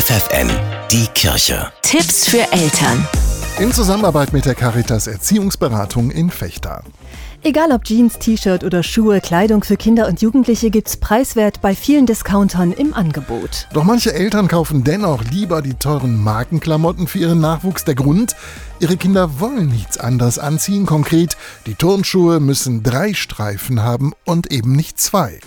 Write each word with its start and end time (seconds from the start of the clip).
FFN, 0.00 0.48
die 0.90 1.06
Kirche. 1.08 1.70
Tipps 1.82 2.26
für 2.26 2.50
Eltern. 2.52 3.06
In 3.58 3.70
Zusammenarbeit 3.70 4.32
mit 4.32 4.46
der 4.46 4.54
Caritas 4.54 5.06
Erziehungsberatung 5.06 6.10
in 6.10 6.30
Fechter. 6.30 6.82
Egal 7.42 7.70
ob 7.72 7.84
Jeans, 7.84 8.18
T-Shirt 8.18 8.64
oder 8.64 8.82
Schuhe, 8.82 9.20
Kleidung 9.20 9.62
für 9.62 9.76
Kinder 9.76 10.06
und 10.08 10.22
Jugendliche 10.22 10.70
gibt's 10.70 10.96
preiswert 10.96 11.60
bei 11.60 11.74
vielen 11.74 12.06
Discountern 12.06 12.72
im 12.72 12.94
Angebot. 12.94 13.68
Doch 13.74 13.84
manche 13.84 14.14
Eltern 14.14 14.48
kaufen 14.48 14.84
dennoch 14.84 15.22
lieber 15.24 15.60
die 15.60 15.74
teuren 15.74 16.16
Markenklamotten 16.16 17.06
für 17.06 17.18
ihren 17.18 17.40
Nachwuchs. 17.40 17.84
Der 17.84 17.94
Grund? 17.94 18.36
Ihre 18.78 18.96
Kinder 18.96 19.38
wollen 19.38 19.68
nichts 19.68 19.98
anderes 19.98 20.38
anziehen. 20.38 20.86
Konkret, 20.86 21.36
die 21.66 21.74
Turnschuhe 21.74 22.40
müssen 22.40 22.82
drei 22.82 23.12
Streifen 23.12 23.82
haben 23.82 24.14
und 24.24 24.50
eben 24.50 24.72
nicht 24.72 24.98
zwei. 24.98 25.40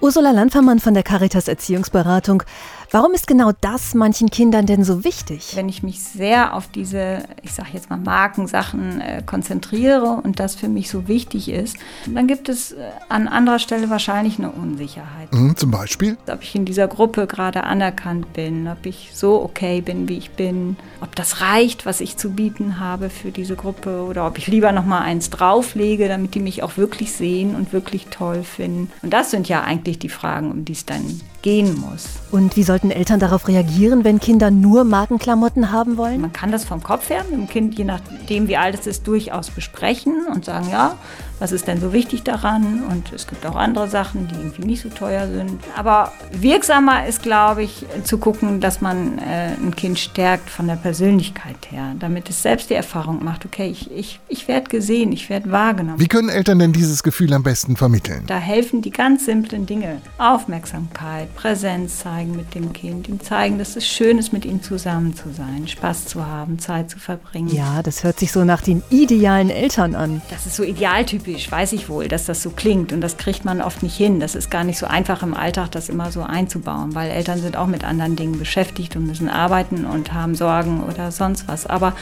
Ursula 0.00 0.30
Landfermann 0.30 0.78
von 0.78 0.94
der 0.94 1.02
Caritas 1.02 1.48
Erziehungsberatung. 1.48 2.42
Warum 2.90 3.12
ist 3.12 3.26
genau 3.26 3.50
das 3.60 3.94
manchen 3.94 4.30
Kindern 4.30 4.66
denn 4.66 4.84
so 4.84 5.02
wichtig? 5.02 5.52
Wenn 5.56 5.68
ich 5.68 5.82
mich 5.82 6.00
sehr 6.02 6.54
auf 6.54 6.68
diese, 6.68 7.24
ich 7.42 7.52
sage 7.52 7.70
jetzt 7.72 7.90
mal 7.90 7.96
Markensachen 7.96 9.00
äh, 9.00 9.22
konzentriere 9.26 10.20
und 10.22 10.38
das 10.38 10.54
für 10.54 10.68
mich 10.68 10.88
so 10.88 11.08
wichtig 11.08 11.48
ist, 11.48 11.76
dann 12.06 12.28
gibt 12.28 12.48
es 12.48 12.72
äh, 12.72 12.76
an 13.08 13.26
anderer 13.26 13.58
Stelle 13.58 13.90
wahrscheinlich 13.90 14.38
eine 14.38 14.50
Unsicherheit. 14.50 15.32
Mhm, 15.32 15.56
zum 15.56 15.70
Beispiel? 15.70 16.16
Ob 16.30 16.42
ich 16.42 16.54
in 16.54 16.64
dieser 16.64 16.86
Gruppe 16.86 17.26
gerade 17.26 17.64
anerkannt 17.64 18.32
bin, 18.32 18.68
ob 18.68 18.86
ich 18.86 19.10
so 19.14 19.42
okay 19.42 19.80
bin, 19.80 20.08
wie 20.08 20.18
ich 20.18 20.30
bin, 20.30 20.76
ob 21.00 21.14
das 21.16 21.40
reicht, 21.40 21.86
was 21.86 22.00
ich 22.00 22.16
zu 22.16 22.30
bieten 22.30 22.78
habe 22.78 23.10
für 23.10 23.32
diese 23.32 23.56
Gruppe 23.56 24.04
oder 24.08 24.26
ob 24.26 24.38
ich 24.38 24.46
lieber 24.46 24.70
noch 24.70 24.86
mal 24.86 25.00
eins 25.00 25.30
drauflege, 25.30 26.08
damit 26.08 26.34
die 26.34 26.40
mich 26.40 26.62
auch 26.62 26.76
wirklich 26.76 27.12
sehen 27.12 27.56
und 27.56 27.72
wirklich 27.72 28.06
toll 28.06 28.44
finden. 28.44 28.92
Und 29.02 29.12
das 29.12 29.32
sind 29.32 29.48
ja 29.48 29.62
eigentlich 29.62 29.98
die 29.98 30.08
Fragen, 30.08 30.52
um 30.52 30.64
die 30.64 30.72
es 30.72 30.86
dann 30.86 31.20
gehen 31.46 31.78
muss. 31.78 32.06
Und 32.32 32.56
wie 32.56 32.64
sollten 32.64 32.85
Eltern 32.90 33.20
darauf 33.20 33.48
reagieren, 33.48 34.04
wenn 34.04 34.20
Kinder 34.20 34.50
nur 34.50 34.84
Markenklamotten 34.84 35.72
haben 35.72 35.96
wollen? 35.96 36.20
Man 36.20 36.32
kann 36.32 36.52
das 36.52 36.64
vom 36.64 36.82
Kopf 36.82 37.10
her 37.10 37.24
mit 37.30 37.38
dem 37.38 37.48
Kind, 37.48 37.78
je 37.78 37.84
nachdem 37.84 38.48
wie 38.48 38.56
alt 38.56 38.78
es 38.78 38.86
ist, 38.86 39.06
durchaus 39.06 39.50
besprechen 39.50 40.26
und 40.32 40.44
sagen, 40.44 40.68
ja, 40.70 40.96
was 41.38 41.52
ist 41.52 41.66
denn 41.66 41.80
so 41.80 41.92
wichtig 41.92 42.22
daran? 42.22 42.82
Und 42.84 43.12
es 43.12 43.26
gibt 43.26 43.44
auch 43.44 43.56
andere 43.56 43.88
Sachen, 43.88 44.28
die 44.28 44.34
irgendwie 44.34 44.64
nicht 44.64 44.82
so 44.82 44.88
teuer 44.88 45.28
sind. 45.28 45.60
Aber 45.76 46.12
wirksamer 46.32 47.06
ist, 47.06 47.22
glaube 47.22 47.62
ich, 47.62 47.84
zu 48.04 48.18
gucken, 48.18 48.60
dass 48.60 48.80
man 48.80 49.18
äh, 49.18 49.52
ein 49.52 49.74
Kind 49.76 49.98
stärkt 49.98 50.48
von 50.48 50.66
der 50.66 50.76
Persönlichkeit 50.76 51.70
her, 51.70 51.94
damit 51.98 52.30
es 52.30 52.42
selbst 52.42 52.70
die 52.70 52.74
Erfahrung 52.74 53.22
macht, 53.22 53.44
okay, 53.44 53.68
ich, 53.68 53.90
ich, 53.90 54.20
ich 54.28 54.48
werde 54.48 54.70
gesehen, 54.70 55.12
ich 55.12 55.28
werde 55.28 55.50
wahrgenommen. 55.50 56.00
Wie 56.00 56.08
können 56.08 56.28
Eltern 56.28 56.58
denn 56.58 56.72
dieses 56.72 57.02
Gefühl 57.02 57.32
am 57.34 57.42
besten 57.42 57.76
vermitteln? 57.76 58.22
Da 58.26 58.38
helfen 58.38 58.80
die 58.80 58.90
ganz 58.90 59.26
simplen 59.26 59.66
Dinge. 59.66 60.00
Aufmerksamkeit, 60.18 61.34
Präsenz 61.36 61.98
zeigen 61.98 62.34
mit 62.36 62.54
dem 62.54 62.65
Kind, 62.72 63.08
ihm 63.08 63.20
zeigen, 63.20 63.58
dass 63.58 63.76
es 63.76 63.86
schön 63.86 64.18
ist, 64.18 64.32
mit 64.32 64.44
ihm 64.44 64.62
zusammen 64.62 65.14
zu 65.14 65.30
sein, 65.30 65.66
Spaß 65.66 66.06
zu 66.06 66.26
haben, 66.26 66.58
Zeit 66.58 66.90
zu 66.90 66.98
verbringen. 66.98 67.48
Ja, 67.48 67.82
das 67.82 68.04
hört 68.04 68.18
sich 68.18 68.32
so 68.32 68.44
nach 68.44 68.62
den 68.62 68.82
idealen 68.90 69.50
Eltern 69.50 69.94
an. 69.94 70.22
Das 70.30 70.46
ist 70.46 70.56
so 70.56 70.62
idealtypisch, 70.62 71.50
weiß 71.50 71.72
ich 71.72 71.88
wohl, 71.88 72.08
dass 72.08 72.26
das 72.26 72.42
so 72.42 72.50
klingt 72.50 72.92
und 72.92 73.00
das 73.00 73.16
kriegt 73.16 73.44
man 73.44 73.60
oft 73.60 73.82
nicht 73.82 73.96
hin. 73.96 74.20
Das 74.20 74.34
ist 74.34 74.50
gar 74.50 74.64
nicht 74.64 74.78
so 74.78 74.86
einfach 74.86 75.22
im 75.22 75.34
Alltag, 75.34 75.72
das 75.72 75.88
immer 75.88 76.10
so 76.12 76.22
einzubauen, 76.22 76.94
weil 76.94 77.10
Eltern 77.10 77.40
sind 77.40 77.56
auch 77.56 77.66
mit 77.66 77.84
anderen 77.84 78.16
Dingen 78.16 78.38
beschäftigt 78.38 78.96
und 78.96 79.06
müssen 79.06 79.28
arbeiten 79.28 79.84
und 79.84 80.12
haben 80.12 80.34
Sorgen 80.34 80.82
oder 80.84 81.12
sonst 81.12 81.48
was. 81.48 81.66
Aber 81.66 81.94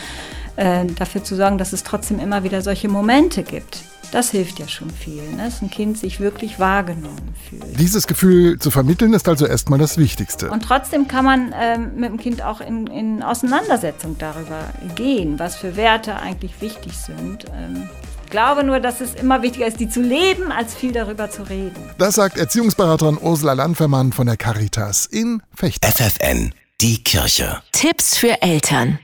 äh, 0.57 0.85
dafür 0.87 1.25
zu 1.25 1.37
sorgen, 1.37 1.59
dass 1.59 1.73
es 1.73 1.83
trotzdem 1.83 2.19
immer 2.19 2.45
wieder 2.45 2.63
solche 2.63 2.89
Momente 2.89 3.43
gibt 3.43 3.85
das 4.15 4.31
hilft 4.31 4.61
ja 4.61 4.69
schon 4.69 4.91
viel, 4.91 5.23
ne? 5.33 5.45
dass 5.45 5.61
ein 5.61 5.71
Kind 5.71 5.99
sich 5.99 6.21
wirklich 6.21 6.61
wahrgenommen 6.61 7.35
fühlt. 7.49 7.81
Dieses 7.81 8.07
Gefühl 8.07 8.61
zu 8.61 8.71
vermitteln 8.71 9.13
ist 9.13 9.27
also 9.29 9.45
erstmal 9.45 9.81
das 9.81 9.99
Wichtigste. 9.99 10.51
Und 10.51 10.63
trotzdem 10.63 11.09
kann 11.09 11.25
man 11.25 11.53
ähm, 11.59 11.97
mit 11.97 12.11
dem 12.11 12.19
Kind 12.19 12.41
auch 12.41 12.61
in, 12.61 12.87
in 12.87 13.25
Auseinandersetzung 13.25 14.17
darüber 14.17 14.69
gehen, 14.95 15.41
was 15.41 15.57
für 15.57 15.75
Werte 15.75 16.15
eigentlich 16.15 16.53
wichtig 16.61 16.97
sind. 16.97 17.47
Ähm, 17.53 17.89
ich 18.25 18.31
glaube 18.31 18.63
nur, 18.63 18.79
dass 18.79 19.01
es 19.01 19.15
immer 19.15 19.43
wichtiger 19.43 19.67
ist, 19.67 19.81
die 19.81 19.89
zu 19.89 20.01
leben, 20.01 20.53
als 20.53 20.75
viel 20.75 20.93
darüber 20.93 21.29
zu 21.29 21.43
reden. 21.43 21.75
Das 21.99 22.15
sagt 22.15 22.39
Erziehungsberaterin 22.39 23.19
Ursula 23.21 23.55
Landfermann 23.55 24.13
von 24.13 24.29
der 24.29 24.37
Caritas 24.37 25.07
in 25.07 25.43
Fechter. 25.53 25.89
FFN, 25.89 26.55
die 26.81 27.03
Kirche. 27.03 27.61
Tipps 27.73 28.17
für 28.17 28.41
Eltern. 28.43 29.01